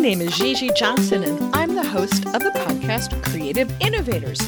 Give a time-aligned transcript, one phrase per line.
[0.00, 4.40] name is Gigi Johnson, and I'm the host of the podcast Creative Innovators.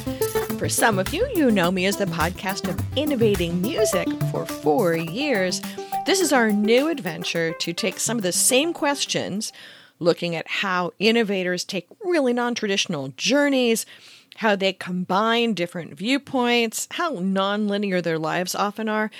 [0.58, 4.96] For some of you, you know me as the podcast of innovating music for four
[4.96, 5.60] years.
[6.06, 9.52] This is our new adventure to take some of the same questions,
[9.98, 13.84] looking at how innovators take really non traditional journeys,
[14.36, 19.10] how they combine different viewpoints, how nonlinear their lives often are,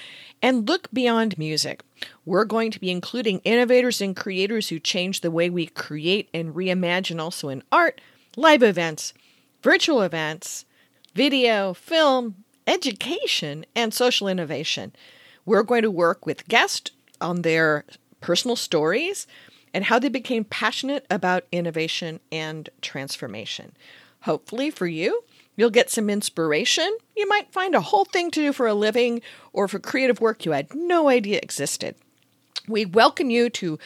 [0.40, 1.82] and look beyond music.
[2.24, 6.54] We're going to be including innovators and creators who change the way we create and
[6.54, 8.00] reimagine also in art,
[8.36, 9.12] live events,
[9.62, 10.64] virtual events,
[11.14, 14.93] video, film, education, and social innovation.
[15.44, 16.90] We're going to work with guests
[17.21, 17.85] on their
[18.21, 19.26] personal stories
[19.74, 23.72] and how they became passionate about innovation and transformation.
[24.22, 25.22] Hopefully, for you,
[25.57, 26.96] you'll get some inspiration.
[27.17, 29.22] You might find a whole thing to do for a living
[29.53, 31.94] or for creative work you had no idea existed.
[32.69, 33.78] We welcome you to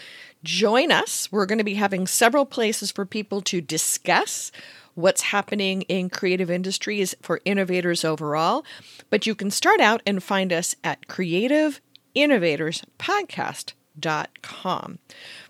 [0.45, 1.33] join us.
[1.33, 4.53] We're going to be having several places for people to discuss
[4.95, 8.65] what's happening in creative industries for innovators overall.
[9.11, 11.07] But you can start out and find us at
[14.01, 14.99] creativeinnovatorspodcast.com.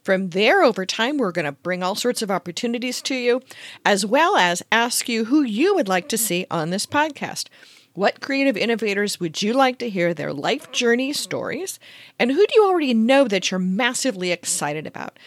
[0.02, 3.42] From there, over time, we're going to bring all sorts of opportunities to you,
[3.84, 7.48] as well as ask you who you would like to see on this podcast.
[7.94, 11.78] What creative innovators would you like to hear their life journey stories?
[12.19, 15.19] And who do you already know that you're massively excited about?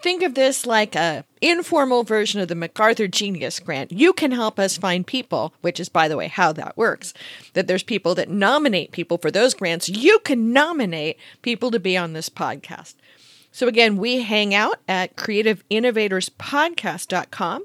[0.00, 3.90] Think of this like a informal version of the MacArthur Genius Grant.
[3.90, 7.12] You can help us find people, which is by the way how that works.
[7.54, 9.88] That there's people that nominate people for those grants.
[9.88, 12.94] You can nominate people to be on this podcast.
[13.50, 17.64] So, again, we hang out at creativeinnovatorspodcast.com.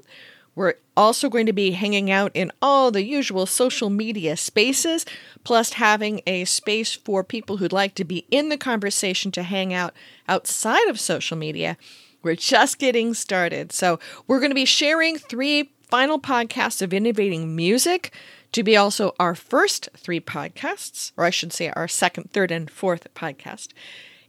[0.56, 5.06] We're also going to be hanging out in all the usual social media spaces,
[5.44, 9.72] plus having a space for people who'd like to be in the conversation to hang
[9.72, 9.94] out
[10.28, 11.76] outside of social media.
[12.24, 13.72] We're just getting started.
[13.72, 18.12] So, we're going to be sharing three final podcasts of innovating music
[18.54, 22.70] to be also our first three podcasts, or I should say our second, third, and
[22.70, 23.68] fourth podcast.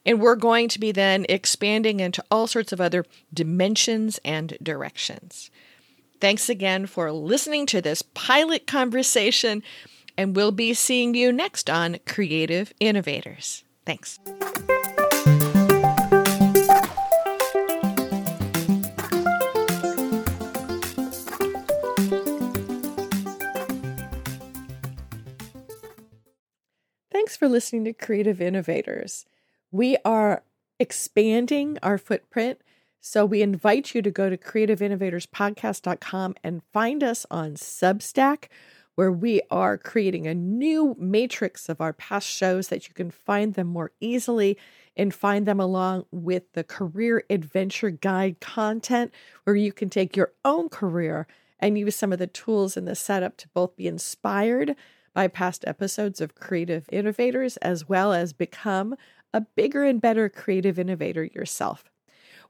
[0.05, 5.49] And we're going to be then expanding into all sorts of other dimensions and directions.
[6.19, 9.63] Thanks again for listening to this pilot conversation,
[10.17, 13.63] and we'll be seeing you next on Creative Innovators.
[13.85, 14.19] Thanks.
[27.25, 29.25] Thanks for listening to Creative Innovators.
[29.71, 30.43] We are
[30.79, 32.61] expanding our footprint.
[33.01, 38.49] So we invite you to go to creativeinnovatorspodcast.com and find us on Substack,
[38.93, 43.55] where we are creating a new matrix of our past shows that you can find
[43.55, 44.55] them more easily
[44.95, 49.11] and find them along with the career adventure guide content,
[49.45, 51.25] where you can take your own career
[51.59, 54.75] and use some of the tools in the setup to both be inspired
[55.15, 58.95] by past episodes of Creative Innovators as well as become
[59.33, 61.85] a bigger and better creative innovator yourself.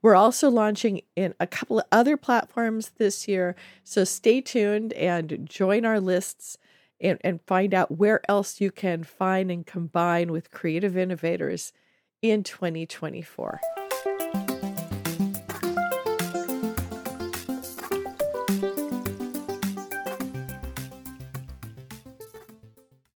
[0.02, 5.48] We're also launching in a couple of other platforms this year, so stay tuned and
[5.50, 6.58] join our lists
[7.00, 11.72] and, and find out where else you can find and combine with creative innovators
[12.22, 13.62] in 2024.